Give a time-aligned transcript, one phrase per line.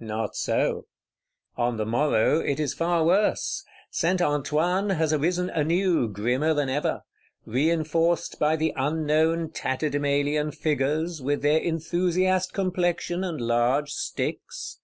[0.00, 0.86] Not so:
[1.56, 3.64] on the morrow it is far worse.
[3.90, 11.58] Saint Antoine has arisen anew, grimmer than ever;—reinforced by the unknown Tatterdemalion Figures, with their
[11.62, 14.78] enthusiast complexion and large sticks.